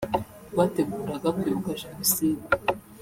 rwateguraga 0.51 1.27
kwibuka 1.37 1.71
jenoside 1.81 2.43